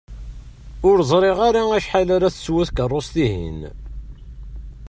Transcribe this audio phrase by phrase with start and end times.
[0.89, 3.59] Ur ẓriɣ ara acḥal ara teswu tkerrust-ihin.